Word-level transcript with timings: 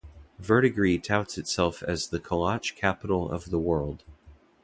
Verdigre 0.39 0.97
touts 0.97 1.37
itself 1.37 1.83
as 1.83 2.07
"The 2.07 2.19
Kolach 2.19 2.73
Capital 2.75 3.29
of 3.31 3.51
the 3.51 3.59
world". 3.59 4.03